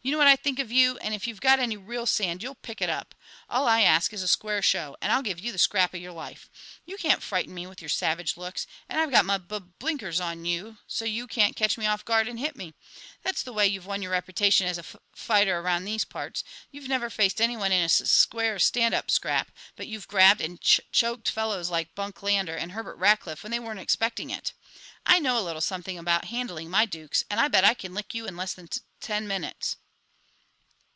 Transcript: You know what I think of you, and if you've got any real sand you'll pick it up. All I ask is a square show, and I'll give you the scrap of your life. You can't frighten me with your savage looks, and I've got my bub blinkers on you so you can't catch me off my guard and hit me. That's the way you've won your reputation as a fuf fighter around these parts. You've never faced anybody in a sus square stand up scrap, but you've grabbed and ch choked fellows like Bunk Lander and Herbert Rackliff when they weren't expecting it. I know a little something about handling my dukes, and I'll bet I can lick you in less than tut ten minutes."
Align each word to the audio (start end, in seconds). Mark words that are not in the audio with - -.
You 0.00 0.12
know 0.12 0.18
what 0.18 0.28
I 0.28 0.36
think 0.36 0.60
of 0.60 0.70
you, 0.70 0.96
and 0.98 1.12
if 1.12 1.26
you've 1.26 1.40
got 1.40 1.58
any 1.58 1.76
real 1.76 2.06
sand 2.06 2.40
you'll 2.40 2.54
pick 2.54 2.80
it 2.80 2.88
up. 2.88 3.16
All 3.50 3.66
I 3.66 3.80
ask 3.82 4.12
is 4.12 4.22
a 4.22 4.28
square 4.28 4.62
show, 4.62 4.96
and 5.02 5.10
I'll 5.10 5.22
give 5.24 5.40
you 5.40 5.50
the 5.50 5.58
scrap 5.58 5.92
of 5.92 6.00
your 6.00 6.12
life. 6.12 6.48
You 6.86 6.96
can't 6.96 7.20
frighten 7.22 7.52
me 7.52 7.66
with 7.66 7.82
your 7.82 7.88
savage 7.88 8.36
looks, 8.36 8.66
and 8.88 9.00
I've 9.00 9.10
got 9.10 9.24
my 9.24 9.38
bub 9.38 9.72
blinkers 9.80 10.20
on 10.20 10.44
you 10.44 10.78
so 10.86 11.04
you 11.04 11.26
can't 11.26 11.56
catch 11.56 11.76
me 11.76 11.84
off 11.84 12.02
my 12.06 12.14
guard 12.14 12.28
and 12.28 12.38
hit 12.38 12.54
me. 12.54 12.74
That's 13.24 13.42
the 13.42 13.52
way 13.52 13.66
you've 13.66 13.84
won 13.86 14.00
your 14.00 14.12
reputation 14.12 14.68
as 14.68 14.78
a 14.78 14.84
fuf 14.84 15.00
fighter 15.16 15.58
around 15.58 15.84
these 15.84 16.04
parts. 16.04 16.44
You've 16.70 16.88
never 16.88 17.10
faced 17.10 17.40
anybody 17.40 17.74
in 17.74 17.82
a 17.82 17.88
sus 17.88 18.10
square 18.12 18.60
stand 18.60 18.94
up 18.94 19.10
scrap, 19.10 19.50
but 19.74 19.88
you've 19.88 20.06
grabbed 20.08 20.40
and 20.40 20.60
ch 20.60 20.80
choked 20.92 21.28
fellows 21.28 21.70
like 21.70 21.96
Bunk 21.96 22.22
Lander 22.22 22.56
and 22.56 22.70
Herbert 22.72 22.98
Rackliff 23.00 23.42
when 23.42 23.50
they 23.50 23.58
weren't 23.60 23.80
expecting 23.80 24.30
it. 24.30 24.52
I 25.04 25.18
know 25.18 25.38
a 25.38 25.42
little 25.42 25.60
something 25.60 25.98
about 25.98 26.26
handling 26.26 26.70
my 26.70 26.86
dukes, 26.86 27.24
and 27.28 27.40
I'll 27.40 27.48
bet 27.48 27.64
I 27.64 27.74
can 27.74 27.94
lick 27.94 28.14
you 28.14 28.26
in 28.26 28.36
less 28.36 28.54
than 28.54 28.68
tut 28.68 28.82
ten 29.00 29.26
minutes." 29.26 29.76